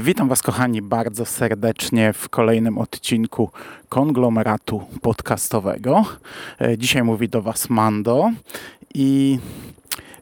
Witam 0.00 0.28
Was, 0.28 0.42
kochani, 0.42 0.82
bardzo 0.82 1.26
serdecznie 1.26 2.12
w 2.12 2.28
kolejnym 2.28 2.78
odcinku 2.78 3.50
konglomeratu 3.88 4.82
podcastowego. 5.02 6.04
E, 6.60 6.78
Dzisiaj 6.78 7.02
mówi 7.02 7.28
do 7.28 7.42
Was 7.42 7.70
Mando 7.70 8.30
i 8.94 9.38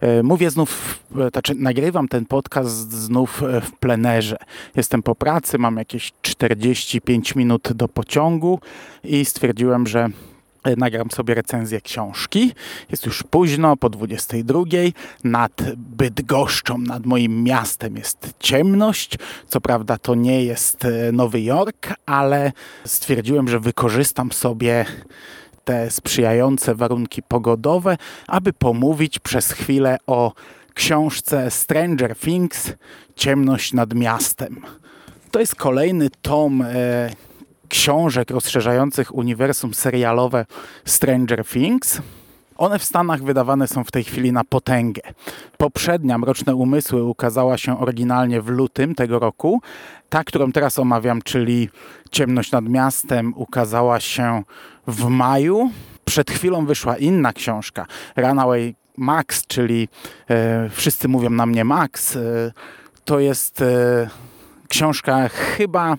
e, 0.00 0.22
mówię 0.22 0.50
znów, 0.50 0.98
e, 1.18 1.28
znaczy 1.30 1.54
nagrywam 1.54 2.08
ten 2.08 2.26
podcast 2.26 2.92
znów 2.92 3.42
w 3.62 3.72
plenerze. 3.72 4.36
Jestem 4.76 5.02
po 5.02 5.14
pracy, 5.14 5.58
mam 5.58 5.76
jakieś 5.76 6.12
45 6.22 7.34
minut 7.34 7.72
do 7.72 7.88
pociągu 7.88 8.60
i 9.04 9.24
stwierdziłem, 9.24 9.86
że 9.86 10.08
nagram 10.76 11.10
sobie 11.10 11.34
recenzję 11.34 11.80
książki. 11.80 12.52
Jest 12.90 13.06
już 13.06 13.22
późno, 13.22 13.76
po 13.76 13.90
22. 13.90 14.60
Nad 15.24 15.62
Bydgoszczą, 15.76 16.78
nad 16.78 17.06
moim 17.06 17.44
miastem 17.44 17.96
jest 17.96 18.34
ciemność. 18.38 19.18
Co 19.48 19.60
prawda 19.60 19.98
to 19.98 20.14
nie 20.14 20.44
jest 20.44 20.84
e, 20.84 21.12
Nowy 21.12 21.42
Jork, 21.42 21.94
ale 22.06 22.52
stwierdziłem, 22.84 23.48
że 23.48 23.60
wykorzystam 23.60 24.32
sobie 24.32 24.84
te 25.64 25.90
sprzyjające 25.90 26.74
warunki 26.74 27.22
pogodowe, 27.22 27.96
aby 28.26 28.52
pomówić 28.52 29.18
przez 29.18 29.52
chwilę 29.52 29.98
o 30.06 30.32
książce 30.74 31.50
Stranger 31.50 32.16
Things 32.16 32.72
Ciemność 33.16 33.72
nad 33.72 33.94
miastem. 33.94 34.60
To 35.30 35.40
jest 35.40 35.54
kolejny 35.54 36.10
tom 36.22 36.62
e, 36.62 37.10
książek 37.72 38.30
rozszerzających 38.30 39.14
uniwersum 39.14 39.74
serialowe 39.74 40.46
Stranger 40.84 41.44
Things. 41.44 42.00
One 42.56 42.78
w 42.78 42.84
Stanach 42.84 43.22
wydawane 43.22 43.68
są 43.68 43.84
w 43.84 43.90
tej 43.90 44.04
chwili 44.04 44.32
na 44.32 44.44
potęgę. 44.44 45.02
Poprzednia 45.58 46.18
Mroczne 46.18 46.54
Umysły 46.54 47.04
ukazała 47.04 47.58
się 47.58 47.80
oryginalnie 47.80 48.40
w 48.40 48.48
lutym 48.48 48.94
tego 48.94 49.18
roku. 49.18 49.60
Ta, 50.08 50.24
którą 50.24 50.52
teraz 50.52 50.78
omawiam, 50.78 51.22
czyli 51.22 51.68
Ciemność 52.10 52.52
nad 52.52 52.64
miastem, 52.64 53.32
ukazała 53.36 54.00
się 54.00 54.42
w 54.86 55.04
maju. 55.04 55.70
Przed 56.04 56.30
chwilą 56.30 56.66
wyszła 56.66 56.96
inna 56.96 57.32
książka, 57.32 57.86
Runaway 58.16 58.74
Max, 58.96 59.46
czyli 59.46 59.88
e, 60.30 60.70
Wszyscy 60.70 61.08
mówią 61.08 61.30
na 61.30 61.46
mnie 61.46 61.64
Max. 61.64 62.16
E, 62.16 62.20
to 63.04 63.20
jest 63.20 63.62
e, 63.62 64.08
książka 64.68 65.28
chyba 65.28 65.96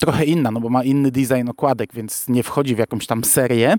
trochę 0.00 0.24
inna, 0.24 0.50
no 0.50 0.60
bo 0.60 0.68
ma 0.68 0.84
inny 0.84 1.10
design 1.10 1.48
okładek, 1.48 1.94
więc 1.94 2.28
nie 2.28 2.42
wchodzi 2.42 2.74
w 2.74 2.78
jakąś 2.78 3.06
tam 3.06 3.24
serię. 3.24 3.74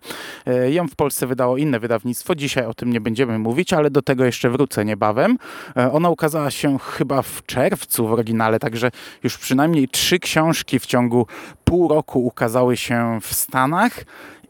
E, 0.46 0.72
Ją 0.72 0.88
w 0.88 0.96
Polsce 0.96 1.28
wydało 1.28 1.58
inne 1.58 1.80
wydawnictwo. 1.80 2.36
Dzisiaj 2.36 2.66
o 2.66 2.74
tym 2.74 2.94
nie 2.94 3.02
będziemy 3.02 3.40
mówić, 3.40 3.74
ale 3.74 3.90
do 3.90 4.02
tego 4.02 4.26
jeszcze 4.26 4.50
wrócę 4.50 4.86
niebawem. 4.86 5.38
E, 5.78 5.92
Ona 5.92 6.10
ukazała 6.10 6.52
się 6.52 6.80
chyba 6.80 7.22
w 7.22 7.46
czerwcu 7.46 8.08
w 8.08 8.12
oryginale, 8.12 8.60
także 8.60 8.92
już 9.24 9.38
przynajmniej 9.38 9.88
trzy 9.88 10.20
książki 10.20 10.80
w 10.80 10.86
ciągu 10.86 11.28
pół 11.64 11.88
roku 11.88 12.26
ukazały 12.26 12.78
się 12.78 13.20
w 13.22 13.34
Stanach. 13.34 14.04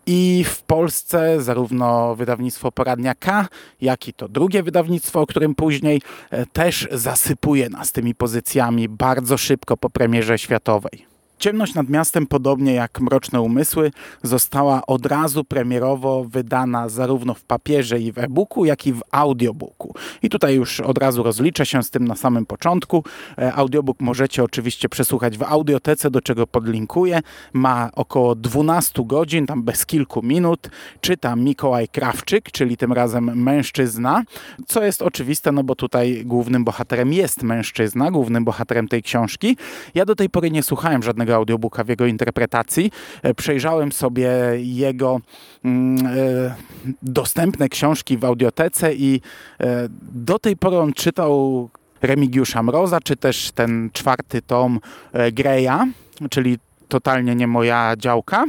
I 0.06 0.46
w 0.48 0.64
Polsce 0.64 1.42
zarówno 1.42 2.16
wydawnictwo 2.16 2.72
Poradnia 2.72 3.16
K, 3.16 3.48
jak 3.82 4.08
i 4.08 4.14
to 4.14 4.28
drugie 4.30 4.64
wydawnictwo, 4.64 5.22
o 5.22 5.28
którym 5.28 5.56
później 5.56 6.02
e, 6.30 6.46
też 6.46 6.88
zasypuje 6.92 7.70
nas 7.70 7.92
tymi 7.92 8.16
pozycjami 8.16 8.90
bardzo 8.90 9.38
szybko 9.38 9.78
po 9.78 9.90
premierze 9.90 10.38
światowej. 10.38 11.11
Ciemność 11.42 11.74
nad 11.74 11.90
miastem, 11.90 12.28
podobnie 12.28 12.74
jak 12.74 13.02
Mroczne 13.02 13.42
Umysły, 13.42 13.92
została 14.24 14.86
od 14.86 15.06
razu 15.06 15.44
premierowo 15.44 16.24
wydana 16.24 16.90
zarówno 16.90 17.34
w 17.34 17.44
papierze 17.44 18.00
i 18.00 18.12
w 18.12 18.18
e-booku, 18.18 18.66
jak 18.66 18.88
i 18.88 18.94
w 18.94 19.02
audiobooku. 19.12 19.96
I 20.24 20.30
tutaj 20.30 20.56
już 20.56 20.80
od 20.80 20.98
razu 20.98 21.24
rozliczę 21.24 21.66
się 21.66 21.84
z 21.84 21.90
tym 21.90 22.08
na 22.08 22.16
samym 22.16 22.46
początku. 22.46 23.04
E, 23.38 23.54
Audiobook 23.54 24.00
możecie 24.00 24.44
oczywiście 24.44 24.90
przesłuchać 24.90 25.38
w 25.38 25.44
audiotece, 25.44 26.12
do 26.12 26.22
czego 26.22 26.48
podlinkuję. 26.48 27.20
Ma 27.54 27.90
około 27.94 28.36
12 28.36 29.04
godzin, 29.06 29.46
tam 29.46 29.64
bez 29.64 29.86
kilku 29.86 30.24
minut. 30.24 30.70
Czyta 31.02 31.36
Mikołaj 31.36 31.88
Krawczyk, 31.88 32.52
czyli 32.52 32.78
tym 32.78 32.94
razem 32.94 33.44
mężczyzna, 33.44 34.24
co 34.68 34.84
jest 34.84 35.02
oczywiste, 35.02 35.52
no 35.52 35.64
bo 35.64 35.76
tutaj 35.76 36.24
głównym 36.26 36.64
bohaterem 36.64 37.14
jest 37.14 37.44
mężczyzna, 37.44 38.12
głównym 38.12 38.46
bohaterem 38.46 38.88
tej 38.88 39.04
książki. 39.04 39.58
Ja 39.96 40.06
do 40.06 40.16
tej 40.16 40.30
pory 40.30 40.52
nie 40.52 40.64
słuchałem 40.64 41.04
żadnego 41.04 41.31
audiobooka 41.36 41.84
w 41.84 41.90
jego 41.90 42.06
interpretacji. 42.06 42.92
E, 43.24 43.34
Przejrzałem 43.34 43.92
sobie 43.92 44.30
jego 44.58 45.22
mm, 45.66 46.06
e, 46.06 46.56
dostępne 47.02 47.70
książki 47.70 48.18
w 48.18 48.26
audiotece 48.26 48.94
i 48.94 49.22
e, 49.60 49.88
do 50.14 50.40
tej 50.40 50.58
pory 50.58 50.78
on 50.78 50.94
czytał 50.94 51.70
Remigiusza 52.02 52.64
Mroza, 52.64 53.00
czy 53.02 53.16
też 53.16 53.52
ten 53.52 53.90
czwarty 53.94 54.42
tom 54.42 54.80
Greya, 55.32 55.92
czyli 56.30 56.60
totalnie 56.88 57.36
nie 57.36 57.48
moja 57.48 57.94
działka. 57.98 58.46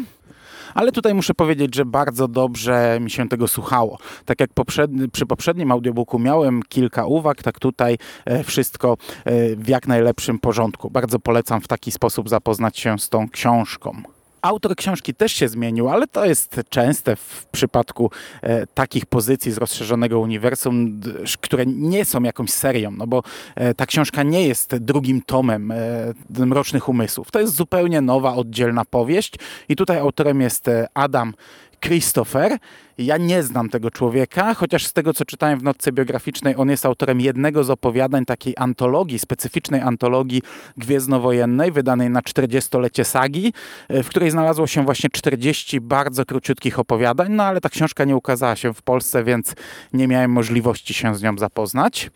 Ale 0.75 0.93
tutaj 0.93 1.15
muszę 1.15 1.35
powiedzieć, 1.35 1.75
że 1.75 1.85
bardzo 1.85 2.29
dobrze 2.29 2.99
mi 3.01 3.11
się 3.11 3.29
tego 3.29 3.49
słuchało. 3.49 3.99
Tak 4.25 4.41
jak 4.41 4.51
poprzedni, 4.55 5.09
przy 5.09 5.27
poprzednim 5.27 5.73
audiobooku 5.73 6.19
miałem 6.19 6.63
kilka 6.63 7.07
uwag, 7.07 7.43
tak 7.43 7.59
tutaj 7.59 7.99
e, 8.25 8.45
wszystko 8.45 8.97
e, 9.25 9.57
w 9.57 9.69
jak 9.69 9.89
najlepszym 9.89 10.39
porządku. 10.39 10.91
Bardzo 10.91 11.19
polecam 11.19 11.61
w 11.61 11.69
taki 11.69 11.93
sposób 11.93 12.29
zapoznać 12.29 12.79
się 12.79 12.99
z 12.99 13.09
tą 13.09 13.29
książką. 13.29 14.03
Autor 14.43 14.77
książki 14.77 15.15
też 15.15 15.33
się 15.33 15.49
zmienił, 15.49 15.89
ale 15.89 16.07
to 16.07 16.25
jest 16.25 16.61
częste 16.69 17.17
w 17.17 17.47
przypadku 17.53 18.11
e, 18.43 18.67
takich 18.67 19.07
pozycji 19.07 19.53
z 19.53 19.59
rozszerzonego 19.59 20.21
uniwersum, 20.21 21.01
które 21.41 21.67
nie 21.67 22.05
są 22.05 22.23
jakąś 22.23 22.51
serią, 22.51 22.91
no 22.91 23.07
bo 23.07 23.23
e, 23.55 23.75
ta 23.75 23.87
książka 23.87 24.23
nie 24.23 24.49
jest 24.49 24.77
drugim 24.77 25.23
tomem 25.23 25.71
e, 25.71 26.47
Mrocznych 26.47 26.89
Umysłów. 26.89 27.31
To 27.31 27.41
jest 27.41 27.55
zupełnie 27.55 28.01
nowa, 28.01 28.35
oddzielna 28.35 28.85
powieść 28.85 29.35
i 29.69 29.77
tutaj 29.77 29.99
autorem 29.99 30.41
jest 30.41 30.69
e, 30.69 30.87
Adam 30.95 31.35
Christopher. 31.85 32.59
Ja 32.99 33.17
nie 33.17 33.43
znam 33.43 33.69
tego 33.69 33.91
człowieka, 33.91 34.55
chociaż 34.55 34.87
z 34.87 34.93
tego, 34.93 35.15
co 35.15 35.25
czytałem 35.25 35.59
w 35.59 35.63
notce 35.63 35.93
biograficznej, 35.93 36.55
on 36.57 36.71
jest 36.71 36.87
autorem 36.87 37.21
jednego 37.21 37.65
z 37.65 37.71
opowiadań 37.71 38.25
takiej 38.25 38.55
antologii, 38.57 39.19
specyficznej 39.19 39.81
antologii 39.81 40.43
gwiezdnowojennej, 40.77 41.73
wydanej 41.73 42.11
na 42.11 42.21
40-lecie 42.21 43.05
sagi, 43.05 43.53
e, 43.89 44.03
w 44.03 44.09
której 44.09 44.31
znalazło 44.31 44.67
się 44.67 44.85
właśnie 44.85 45.11
40 45.11 45.81
bardzo 45.81 46.25
króciutkich 46.25 46.79
opowiadań, 46.79 47.33
no 47.33 47.43
ale 47.43 47.61
ta 47.61 47.69
książka 47.69 48.05
nie 48.05 48.17
ukazała 48.17 48.57
się 48.57 48.75
w 48.75 48.83
Polsce, 48.83 49.25
więc 49.25 49.55
nie 49.93 50.09
miałem 50.09 50.31
możliwości 50.31 50.95
się 50.95 51.15
z 51.15 51.23
nią 51.23 51.39
zapoznać. 51.39 52.11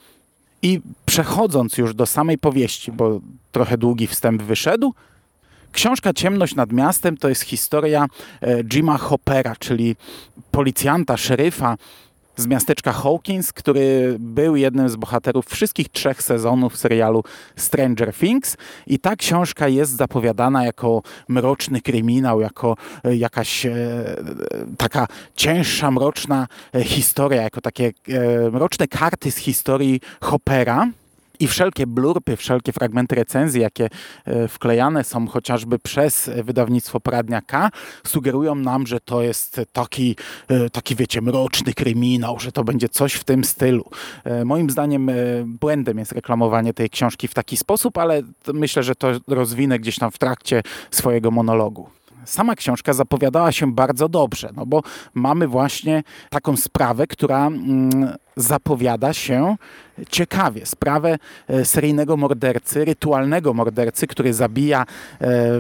I 0.63 0.81
przechodząc 1.07 1.79
już 1.79 1.95
do 1.95 2.07
samej 2.07 2.39
powieści, 2.39 2.93
bo 2.93 3.21
trochę 3.53 3.79
długi 3.79 4.07
wstęp 4.07 4.43
wyszedł, 4.43 4.95
Książka 5.77 6.13
Ciemność 6.13 6.55
nad 6.55 6.73
miastem 6.73 7.17
to 7.17 7.29
jest 7.29 7.43
historia 7.43 8.07
e, 8.43 8.63
Jima 8.63 8.99
Hoppera, 8.99 9.57
czyli 9.59 9.97
policjanta, 10.51 11.17
szeryfa 11.17 11.77
z 12.37 12.47
miasteczka 12.47 12.93
Hawkins, 12.93 13.53
który 13.53 14.17
był 14.19 14.57
jednym 14.57 14.89
z 14.89 14.97
bohaterów 14.97 15.47
wszystkich 15.47 15.89
trzech 15.89 16.23
sezonów 16.23 16.77
serialu 16.77 17.25
Stranger 17.57 18.13
Things. 18.15 18.57
I 18.87 18.99
ta 18.99 19.17
książka 19.17 19.69
jest 19.69 19.97
zapowiadana 19.97 20.65
jako 20.65 21.03
mroczny 21.29 21.81
kryminał, 21.81 22.41
jako 22.41 22.77
e, 23.05 23.17
jakaś 23.17 23.67
e, 23.67 23.75
taka 24.79 25.07
cięższa, 25.35 25.91
mroczna 25.91 26.47
e, 26.75 26.85
historia, 26.85 27.43
jako 27.43 27.61
takie 27.61 27.93
e, 28.09 28.51
mroczne 28.51 28.89
karty 28.89 29.31
z 29.31 29.37
historii 29.37 30.01
Hoppera. 30.21 30.89
I 31.41 31.47
wszelkie 31.47 31.87
blurpy, 31.87 32.37
wszelkie 32.37 32.73
fragmenty 32.73 33.15
recenzji, 33.15 33.61
jakie 33.61 33.89
e, 34.25 34.49
wklejane 34.49 35.05
są 35.05 35.27
chociażby 35.27 35.79
przez 35.79 36.31
wydawnictwo 36.45 37.01
Pradnia 37.01 37.43
K, 37.43 37.71
sugerują 38.07 38.55
nam, 38.55 38.87
że 38.87 39.01
to 39.01 39.23
jest 39.23 39.61
taki, 39.73 40.17
e, 40.49 40.71
taki 40.71 40.97
wiecie, 40.97 41.23
mroczny 41.23 41.75
kryminał, 41.75 42.39
że 42.39 42.53
to 42.53 42.65
będzie 42.65 42.89
coś 42.89 43.15
w 43.15 43.25
tym 43.25 43.45
stylu. 43.45 43.85
E, 44.25 44.45
Moim 44.45 44.71
zdaniem 44.71 45.09
e, 45.09 45.15
błędem 45.47 45.99
jest 45.99 46.13
reklamowanie 46.13 46.75
tej 46.75 46.91
książki 46.91 47.29
w 47.29 47.35
taki 47.35 47.57
sposób, 47.57 47.99
ale 47.99 48.23
myślę, 48.55 48.83
że 48.83 48.95
to 48.95 49.09
rozwinę 49.29 49.79
gdzieś 49.79 49.99
tam 49.99 50.11
w 50.11 50.19
trakcie 50.19 50.63
swojego 50.91 51.31
monologu 51.31 51.89
sama 52.27 52.55
książka 52.55 52.93
zapowiadała 52.93 53.53
się 53.53 53.73
bardzo 53.73 54.09
dobrze, 54.09 54.51
no 54.57 54.67
bo 54.67 54.83
mamy 55.15 55.49
właśnie 55.49 56.03
taką 56.31 56.57
sprawę, 56.57 57.07
która 57.07 57.47
mm, 57.47 58.17
zapowiada 58.37 59.13
się 59.13 59.57
ciekawie. 60.11 60.67
Sprawę 60.67 61.19
e, 61.49 61.65
seryjnego 61.65 62.17
mordercy, 62.17 62.85
rytualnego 62.85 63.55
mordercy, 63.55 64.07
który 64.07 64.35
zabija 64.35 64.81
e, 64.83 64.87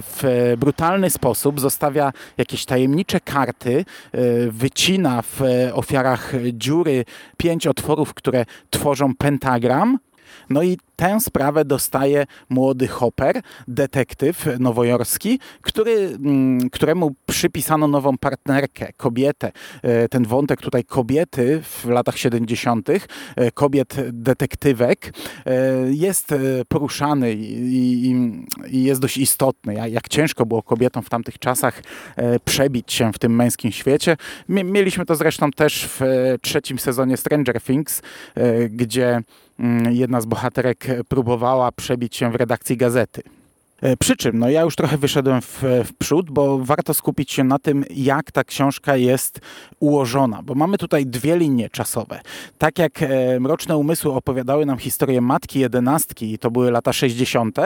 w 0.02 0.54
brutalny 0.58 1.10
sposób, 1.10 1.60
zostawia 1.60 2.12
jakieś 2.38 2.64
tajemnicze 2.64 3.20
karty, 3.20 3.84
e, 4.12 4.20
wycina 4.50 5.22
w 5.22 5.40
ofiarach 5.72 6.32
dziury 6.52 7.04
pięć 7.36 7.66
otworów, 7.66 8.14
które 8.14 8.44
tworzą 8.70 9.14
pentagram. 9.14 9.98
No 10.50 10.62
i 10.62 10.78
tę 10.96 11.20
sprawę 11.20 11.64
dostaje 11.64 12.26
młody 12.48 12.88
Hopper, 12.88 13.40
detektyw 13.68 14.46
nowojorski, 14.58 15.38
który, 15.62 15.92
mm, 15.92 16.70
któremu 16.70 17.14
przypisano 17.26 17.88
nową 17.88 18.18
partnerkę, 18.18 18.92
kobietę. 18.96 19.52
E, 19.82 20.08
ten 20.08 20.24
wątek 20.24 20.60
tutaj 20.60 20.84
kobiety 20.84 21.62
w 21.62 21.84
latach 21.84 22.18
70., 22.18 23.08
e, 23.36 23.50
kobiet 23.50 23.96
detektywek, 24.12 25.12
e, 25.46 25.52
jest 25.90 26.34
poruszany 26.68 27.32
i, 27.32 28.10
i, 28.70 28.84
jest 28.84 29.00
dość 29.00 29.16
istotny. 29.16 29.74
Jak 29.90 30.08
ciężko 30.08 30.46
było 30.46 30.62
kobietom 30.62 31.02
w 31.02 31.08
tamtych 31.08 31.38
czasach 31.38 31.82
przebić 32.44 32.92
się 32.92 33.12
w 33.12 33.18
tym 33.18 33.36
męskim 33.36 33.72
świecie. 33.72 34.16
Mieliśmy 34.48 35.06
to 35.06 35.14
zresztą 35.14 35.50
też 35.50 35.88
w 35.88 36.00
trzecim 36.42 36.78
sezonie 36.78 37.16
Stranger 37.16 37.60
Things, 37.60 38.02
gdzie 38.70 39.22
jedna 39.90 40.20
z 40.20 40.26
bohaterek 40.26 40.86
próbowała 41.08 41.72
przebić 41.72 42.16
się 42.16 42.30
w 42.30 42.34
redakcji 42.34 42.76
gazety. 42.76 43.22
E, 43.82 43.96
przy 43.96 44.16
czym, 44.16 44.38
no 44.38 44.50
ja 44.50 44.62
już 44.62 44.76
trochę 44.76 44.98
wyszedłem 44.98 45.40
w, 45.40 45.62
w 45.84 45.94
przód, 45.98 46.30
bo 46.30 46.58
warto 46.58 46.94
skupić 46.94 47.32
się 47.32 47.44
na 47.44 47.58
tym, 47.58 47.84
jak 47.90 48.32
ta 48.32 48.44
książka 48.44 48.96
jest 48.96 49.40
ułożona, 49.80 50.42
bo 50.42 50.54
mamy 50.54 50.78
tutaj 50.78 51.06
dwie 51.06 51.36
linie 51.36 51.70
czasowe. 51.70 52.20
Tak 52.58 52.78
jak 52.78 53.02
e, 53.02 53.40
Mroczne 53.40 53.76
Umysły 53.76 54.12
opowiadały 54.12 54.66
nam 54.66 54.78
historię 54.78 55.20
Matki 55.20 55.60
Jedenastki 55.60 56.32
i 56.32 56.38
to 56.38 56.50
były 56.50 56.70
lata 56.70 56.92
60., 56.92 57.56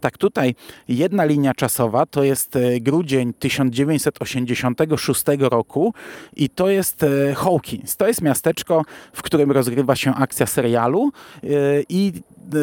tak 0.00 0.18
tutaj 0.18 0.54
jedna 0.88 1.24
linia 1.24 1.54
czasowa 1.54 2.06
to 2.06 2.24
jest 2.24 2.56
e, 2.56 2.80
grudzień 2.80 3.32
1986 3.32 5.22
roku 5.40 5.94
i 6.36 6.48
to 6.48 6.68
jest 6.68 7.02
e, 7.02 7.34
Hawkins. 7.34 7.96
To 7.96 8.08
jest 8.08 8.22
miasteczko, 8.22 8.84
w 9.12 9.22
którym 9.22 9.50
rozgrywa 9.52 9.96
się 9.96 10.14
akcja 10.14 10.46
serialu 10.46 11.12
e, 11.42 11.46
i 11.88 12.12
e, 12.12 12.56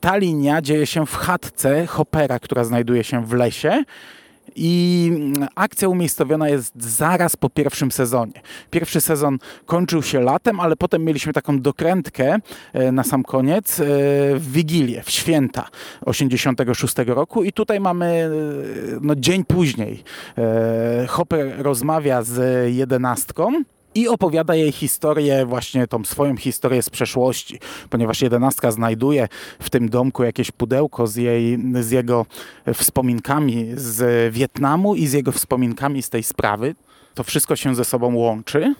ta 0.00 0.16
linia 0.16 0.62
dzieje 0.62 0.86
się 0.86 1.06
w 1.06 1.16
chatce 1.16 1.86
Hoppera, 2.04 2.38
która 2.38 2.64
znajduje 2.64 3.04
się 3.04 3.26
w 3.26 3.32
lesie. 3.32 3.84
I 4.56 5.10
akcja 5.54 5.88
umiejscowiona 5.88 6.48
jest 6.48 6.82
zaraz 6.82 7.36
po 7.36 7.50
pierwszym 7.50 7.92
sezonie. 7.92 8.42
Pierwszy 8.70 9.00
sezon 9.00 9.38
kończył 9.66 10.02
się 10.02 10.20
latem, 10.20 10.60
ale 10.60 10.76
potem 10.76 11.04
mieliśmy 11.04 11.32
taką 11.32 11.60
dokrętkę 11.60 12.38
e, 12.72 12.92
na 12.92 13.04
sam 13.04 13.22
koniec 13.22 13.80
e, 13.80 13.84
w 14.36 14.52
Wigilię, 14.52 15.02
w 15.02 15.10
święta 15.10 15.68
86 16.04 16.94
roku 17.06 17.44
i 17.44 17.52
tutaj 17.52 17.80
mamy 17.80 18.06
e, 18.06 18.30
no, 19.00 19.14
dzień 19.16 19.44
później. 19.44 20.02
Hopper 21.08 21.54
rozmawia 21.58 22.22
z 22.22 22.68
jedenastką 22.74 23.62
i 23.94 24.08
opowiada 24.08 24.54
jej 24.54 24.72
historię, 24.72 25.46
właśnie 25.46 25.86
tą 25.86 26.04
swoją 26.04 26.36
historię 26.36 26.82
z 26.82 26.90
przeszłości, 26.90 27.58
ponieważ 27.90 28.22
jedenastka 28.22 28.70
znajduje 28.70 29.28
w 29.58 29.70
tym 29.70 29.88
domku 29.88 30.24
jakieś 30.24 30.50
pudełko 30.50 31.06
z, 31.06 31.16
jej, 31.16 31.58
z 31.80 31.90
jego 31.90 32.26
wspominkami 32.74 33.66
z 33.76 34.32
Wietnamu 34.34 34.94
i 34.94 35.06
z 35.06 35.12
jego 35.12 35.32
wspominkami 35.32 36.02
z 36.02 36.10
tej 36.10 36.22
sprawy. 36.22 36.74
To 37.14 37.24
wszystko 37.24 37.56
się 37.56 37.74
ze 37.74 37.84
sobą 37.84 38.14
łączy. 38.14 38.74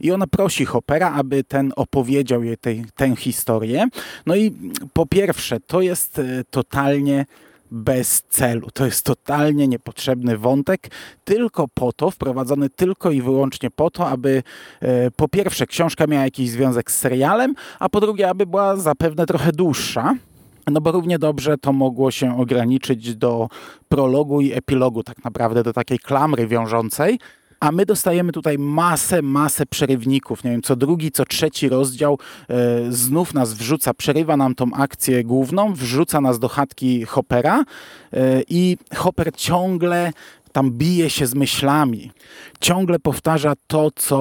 I 0.00 0.12
ona 0.12 0.26
prosi 0.26 0.64
Hoppera, 0.64 1.12
aby 1.12 1.44
ten 1.44 1.72
opowiedział 1.76 2.44
jej 2.44 2.56
tej, 2.58 2.84
tę 2.94 3.16
historię. 3.16 3.88
No 4.26 4.36
i 4.36 4.52
po 4.92 5.06
pierwsze, 5.06 5.60
to 5.60 5.80
jest 5.80 6.18
e, 6.18 6.44
totalnie 6.50 7.26
bez 7.74 8.22
celu. 8.28 8.68
To 8.74 8.84
jest 8.84 9.04
totalnie 9.04 9.68
niepotrzebny 9.68 10.38
wątek, 10.38 10.90
tylko 11.24 11.68
po 11.74 11.92
to, 11.92 12.10
wprowadzony 12.10 12.70
tylko 12.70 13.10
i 13.10 13.22
wyłącznie 13.22 13.70
po 13.70 13.90
to, 13.90 14.08
aby 14.08 14.42
e, 14.80 15.10
po 15.10 15.28
pierwsze 15.28 15.66
książka 15.66 16.06
miała 16.06 16.24
jakiś 16.24 16.50
związek 16.50 16.90
z 16.90 16.98
serialem, 16.98 17.54
a 17.78 17.88
po 17.88 18.00
drugie, 18.00 18.28
aby 18.28 18.46
była 18.46 18.76
zapewne 18.76 19.26
trochę 19.26 19.52
dłuższa. 19.52 20.14
No 20.66 20.80
bo 20.80 20.92
równie 20.92 21.18
dobrze 21.18 21.58
to 21.58 21.72
mogło 21.72 22.10
się 22.10 22.38
ograniczyć 22.38 23.16
do 23.16 23.48
prologu 23.88 24.40
i 24.40 24.52
epilogu, 24.52 25.02
tak 25.02 25.24
naprawdę 25.24 25.62
do 25.62 25.72
takiej 25.72 25.98
klamry 25.98 26.46
wiążącej, 26.46 27.18
a 27.64 27.72
my 27.72 27.86
dostajemy 27.86 28.32
tutaj 28.32 28.58
masę, 28.58 29.22
masę 29.22 29.66
przerywników. 29.66 30.44
Nie 30.44 30.50
wiem, 30.50 30.62
co 30.62 30.76
drugi, 30.76 31.10
co 31.10 31.24
trzeci 31.24 31.68
rozdział 31.68 32.18
e, 32.48 32.56
znów 32.92 33.34
nas 33.34 33.54
wrzuca, 33.54 33.94
przerywa 33.94 34.36
nam 34.36 34.54
tą 34.54 34.72
akcję 34.72 35.24
główną, 35.24 35.74
wrzuca 35.74 36.20
nas 36.20 36.38
do 36.38 36.48
chatki 36.48 37.04
Hoppera 37.04 37.64
e, 38.12 38.42
i 38.48 38.76
Hopper 38.96 39.32
ciągle 39.36 40.12
tam 40.54 40.70
bije 40.70 41.10
się 41.10 41.26
z 41.26 41.34
myślami. 41.34 42.10
Ciągle 42.60 42.98
powtarza 42.98 43.52
to, 43.66 43.90
co, 43.96 44.18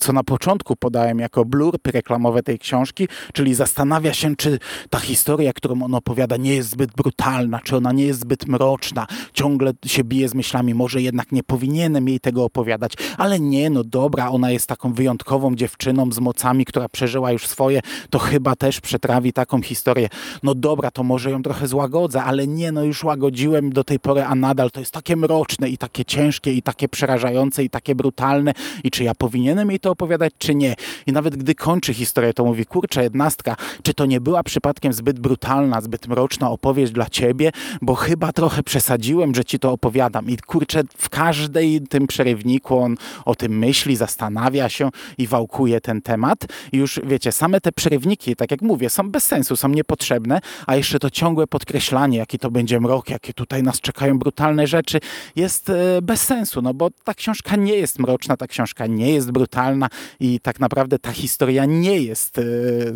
co 0.00 0.12
na 0.12 0.24
początku 0.24 0.76
podałem 0.76 1.18
jako 1.18 1.44
blurb 1.44 1.86
reklamowe 1.86 2.42
tej 2.42 2.58
książki, 2.58 3.08
czyli 3.32 3.54
zastanawia 3.54 4.14
się, 4.14 4.36
czy 4.36 4.58
ta 4.90 4.98
historia, 4.98 5.52
którą 5.52 5.82
on 5.82 5.94
opowiada, 5.94 6.36
nie 6.36 6.54
jest 6.54 6.70
zbyt 6.70 6.92
brutalna, 6.92 7.60
czy 7.64 7.76
ona 7.76 7.92
nie 7.92 8.04
jest 8.04 8.20
zbyt 8.20 8.46
mroczna. 8.46 9.06
Ciągle 9.32 9.72
się 9.86 10.04
bije 10.04 10.28
z 10.28 10.34
myślami, 10.34 10.74
może 10.74 11.02
jednak 11.02 11.32
nie 11.32 11.42
powinienem 11.42 12.08
jej 12.08 12.20
tego 12.20 12.44
opowiadać, 12.44 12.92
ale 13.18 13.40
nie, 13.40 13.70
no 13.70 13.84
dobra, 13.84 14.28
ona 14.28 14.50
jest 14.50 14.66
taką 14.66 14.92
wyjątkową 14.92 15.54
dziewczyną 15.54 16.12
z 16.12 16.18
mocami, 16.18 16.64
która 16.64 16.88
przeżyła 16.88 17.32
już 17.32 17.46
swoje, 17.46 17.80
to 18.10 18.18
chyba 18.18 18.56
też 18.56 18.80
przetrawi 18.80 19.32
taką 19.32 19.62
historię. 19.62 20.08
No 20.42 20.54
dobra, 20.54 20.90
to 20.90 21.02
może 21.02 21.30
ją 21.30 21.42
trochę 21.42 21.68
złagodzę, 21.68 22.22
ale 22.22 22.46
nie, 22.46 22.72
no 22.72 22.84
już 22.84 23.04
łagodziłem 23.04 23.70
do 23.70 23.84
tej 23.84 24.00
pory, 24.00 24.24
a 24.24 24.34
nadal 24.34 24.70
to 24.70 24.80
jest 24.80 24.92
takie 24.92 25.16
mroczne 25.16 25.27
i 25.68 25.78
takie 25.78 26.04
ciężkie 26.04 26.52
i 26.52 26.62
takie 26.62 26.88
przerażające 26.88 27.64
i 27.64 27.70
takie 27.70 27.94
brutalne 27.94 28.52
i 28.84 28.90
czy 28.90 29.04
ja 29.04 29.14
powinienem 29.14 29.70
jej 29.70 29.80
to 29.80 29.90
opowiadać, 29.90 30.32
czy 30.38 30.54
nie. 30.54 30.74
I 31.06 31.12
nawet 31.12 31.36
gdy 31.36 31.54
kończy 31.54 31.94
historię, 31.94 32.34
to 32.34 32.44
mówi, 32.44 32.66
kurczę, 32.66 33.02
jednostka, 33.02 33.56
czy 33.82 33.94
to 33.94 34.06
nie 34.06 34.20
była 34.20 34.42
przypadkiem 34.42 34.92
zbyt 34.92 35.18
brutalna, 35.20 35.80
zbyt 35.80 36.08
mroczna 36.08 36.50
opowieść 36.50 36.92
dla 36.92 37.06
ciebie, 37.06 37.52
bo 37.82 37.94
chyba 37.94 38.32
trochę 38.32 38.62
przesadziłem, 38.62 39.34
że 39.34 39.44
ci 39.44 39.58
to 39.58 39.72
opowiadam. 39.72 40.30
I 40.30 40.36
kurczę, 40.36 40.82
w 40.98 41.08
każdej 41.08 41.80
tym 41.80 42.06
przerywniku 42.06 42.78
on 42.78 42.96
o 43.24 43.34
tym 43.34 43.58
myśli, 43.58 43.96
zastanawia 43.96 44.68
się 44.68 44.90
i 45.18 45.26
wałkuje 45.26 45.80
ten 45.80 46.02
temat. 46.02 46.46
I 46.72 46.76
już 46.76 47.00
wiecie, 47.04 47.32
same 47.32 47.60
te 47.60 47.72
przerywniki, 47.72 48.36
tak 48.36 48.50
jak 48.50 48.62
mówię, 48.62 48.90
są 48.90 49.10
bez 49.10 49.24
sensu, 49.24 49.56
są 49.56 49.68
niepotrzebne, 49.68 50.40
a 50.66 50.76
jeszcze 50.76 50.98
to 50.98 51.10
ciągłe 51.10 51.46
podkreślanie, 51.46 52.18
jaki 52.18 52.38
to 52.38 52.50
będzie 52.50 52.80
mrok, 52.80 53.10
jakie 53.10 53.34
tutaj 53.34 53.62
nas 53.62 53.80
czekają 53.80 54.18
brutalne 54.18 54.66
rzeczy, 54.66 55.00
jest 55.36 55.70
e, 55.70 56.02
bez 56.02 56.22
sensu, 56.22 56.62
no 56.62 56.74
bo 56.74 56.88
ta 57.04 57.14
książka 57.14 57.56
nie 57.56 57.74
jest 57.74 57.98
mroczna, 57.98 58.36
ta 58.36 58.46
książka 58.46 58.86
nie 58.86 59.12
jest 59.12 59.30
brutalna 59.30 59.88
i 60.20 60.40
tak 60.40 60.60
naprawdę 60.60 60.98
ta 60.98 61.12
historia 61.12 61.64
nie 61.64 61.98
jest 61.98 62.38
e, 62.38 62.42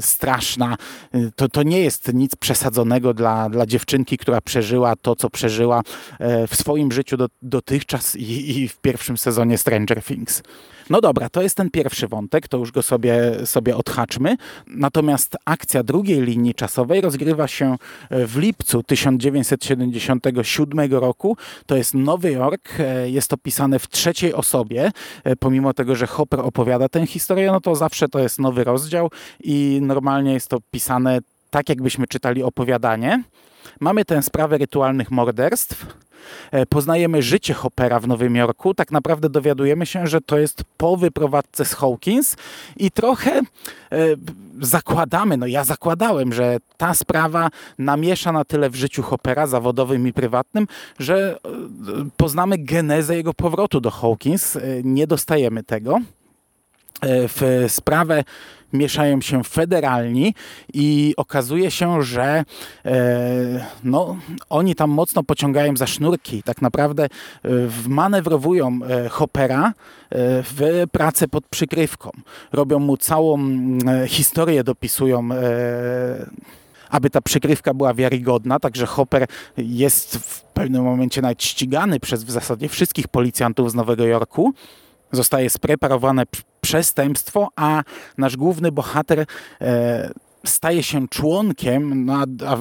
straszna. 0.01 0.77
E, 1.13 1.31
to, 1.37 1.49
to 1.49 1.63
nie 1.63 1.81
jest 1.81 2.15
nic 2.15 2.37
przesadzonego 2.37 3.15
dla, 3.15 3.51
dla 3.51 3.67
dziewczynki, 3.67 4.19
która 4.19 4.41
przeżyła 4.41 4.97
to, 4.97 5.17
co 5.17 5.31
przeżyła 5.31 5.83
w 6.49 6.57
swoim 6.57 6.93
życiu 6.93 7.17
do, 7.17 7.27
dotychczas 7.43 8.17
i, 8.17 8.59
i 8.59 8.69
w 8.69 8.77
pierwszym 8.77 9.19
sezonie 9.19 9.59
Stranger 9.59 10.03
Things. 10.03 10.43
No 10.91 11.01
dobra, 11.01 11.29
to 11.29 11.43
jest 11.43 11.57
ten 11.57 11.71
pierwszy 11.71 12.09
wątek, 12.09 12.49
to 12.49 12.59
już 12.59 12.73
go 12.73 12.83
sobie, 12.83 13.33
sobie 13.45 13.77
odhaczmy. 13.77 14.37
Natomiast 14.67 15.37
akcja 15.45 15.83
drugiej 15.83 16.23
linii 16.23 16.55
czasowej 16.55 17.01
rozgrywa 17.01 17.49
się 17.49 17.77
e, 18.11 18.27
w 18.27 18.37
lipcu 18.37 18.83
1977 18.83 20.93
roku. 20.93 21.37
To 21.67 21.77
jest 21.77 21.95
Nowy 21.95 22.33
Jork, 22.33 22.81
e, 22.81 23.11
jest 23.11 23.31
to 23.31 23.37
pisane 23.37 23.79
w 23.79 23.89
trzeciej 23.89 24.35
osobie. 24.35 24.91
E, 25.25 25.37
pomimo 25.37 25.75
tego, 25.75 25.97
że 25.97 26.07
Hopper 26.07 26.41
opowiada 26.41 26.89
tę 26.89 27.07
historię, 27.07 27.53
no 27.53 27.61
to 27.61 27.75
zawsze 27.75 28.09
to 28.09 28.19
jest 28.19 28.39
nowy 28.39 28.65
rozdział 28.65 29.11
i 29.45 29.79
normalnie 29.83 30.33
jest 30.33 30.49
to 30.49 30.59
pisane 30.71 31.19
tak, 31.51 31.69
jakbyśmy 31.69 32.07
czytali 32.07 32.43
opowiadanie. 32.43 33.23
Mamy 33.81 34.05
tę 34.05 34.23
sprawę 34.23 34.59
rytualnych 34.59 35.11
morderstw. 35.11 35.87
E, 36.51 36.67
poznajemy 36.67 37.23
życie 37.23 37.55
Hoppera 37.55 38.01
w 38.01 38.09
Nowym 38.09 38.37
Jorku. 38.37 38.75
Tak 38.75 38.93
naprawdę 38.93 39.29
dowiadujemy 39.29 39.87
się, 39.87 40.07
że 40.07 40.21
to 40.21 40.39
jest 40.39 40.65
po 40.77 40.97
wyprowadzce 40.97 41.65
z 41.65 41.75
Hawkins 41.75 42.37
i 42.77 42.91
trochę 42.91 43.31
e, 43.39 43.43
zakładamy, 44.61 45.37
no 45.37 45.47
ja 45.47 45.65
zakładałem, 45.65 46.33
że 46.33 46.57
ta 46.77 46.95
sprawa 46.95 47.49
namiesza 47.79 48.33
na 48.33 48.45
tyle 48.45 48.71
w 48.71 48.75
życiu 48.75 49.03
Hoppera 49.03 49.47
zawodowym 49.47 50.09
i 50.09 50.13
prywatnym, 50.13 50.67
że 50.99 51.37
e, 51.37 51.49
poznamy 52.17 52.59
genezę 52.59 53.17
jego 53.17 53.35
powrotu 53.35 53.81
do 53.81 53.91
Hawkins. 53.91 54.59
Nie 54.85 55.07
dostajemy 55.07 55.63
tego. 55.63 55.99
W 57.05 57.65
sprawę 57.69 58.25
mieszają 58.73 59.21
się 59.21 59.45
federalni 59.45 60.35
i 60.75 61.15
okazuje 61.17 61.71
się, 61.71 62.03
że 62.03 62.45
e, 62.85 63.67
no, 63.85 64.17
oni 64.49 64.75
tam 64.75 64.91
mocno 64.91 65.23
pociągają 65.23 65.77
za 65.77 65.87
sznurki. 65.87 66.43
Tak 66.43 66.63
naprawdę 66.63 67.05
e, 67.05 67.09
wmanewrowują 67.67 68.79
e, 68.89 69.09
Hoppera 69.09 69.67
e, 69.69 69.73
w 70.43 70.85
pracę 70.93 71.29
pod 71.29 71.47
przykrywką. 71.47 72.11
Robią 72.53 72.79
mu 72.79 72.97
całą 72.97 73.39
historię, 74.07 74.65
dopisują 74.65 75.29
aby 76.91 77.11
ta 77.11 77.21
przykrywka 77.21 77.75
była 77.75 77.95
wiarygodna, 77.95 78.59
także 78.59 78.87
Hopper 78.87 79.27
jest 79.57 80.17
w 80.17 80.43
pewnym 80.43 80.83
momencie 80.83 81.23
nawet 81.23 81.43
ścigany 81.43 82.01
przez 82.01 82.25
w 82.25 82.31
zasadzie 82.31 82.69
wszystkich 82.69 83.09
policjantów 83.09 83.71
z 83.71 83.75
Nowego 83.75 84.05
Jorku. 84.05 84.55
Zostaje 85.13 85.51
spreparowane 85.51 86.23
przestępstwo, 86.61 87.49
a 87.57 87.83
nasz 88.19 88.37
główny 88.37 88.73
bohater 88.73 89.27
e, 89.61 90.11
staje 90.47 90.83
się 90.83 91.09
członkiem, 91.09 92.05
no, 92.05 92.25
a, 92.47 92.57